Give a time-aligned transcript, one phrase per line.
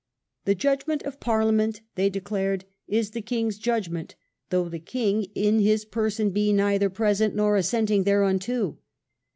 [0.45, 4.15] "The judgment of Parliament," they declared, "is the king's judgment,
[4.49, 8.79] though the king in his person be neither present nor assenting thereunto."